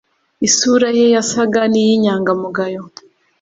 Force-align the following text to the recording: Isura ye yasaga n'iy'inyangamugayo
Isura 0.47 0.89
ye 0.97 1.05
yasaga 1.15 1.61
n'iy'inyangamugayo 1.71 2.81